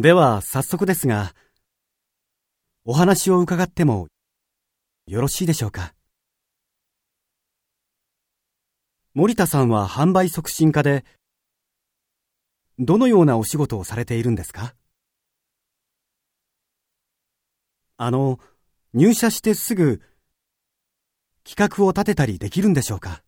[0.00, 1.34] では早速ですが、
[2.84, 4.06] お話を伺っても
[5.08, 5.92] よろしいでしょうか？
[9.14, 11.04] 森田さんは販売促進課で、
[12.78, 14.76] どのようなお仕事をされているんですか？
[17.96, 18.38] あの、
[18.94, 20.00] 入社してすぐ、
[21.42, 23.24] 企画を立てたりできるんでしょうか？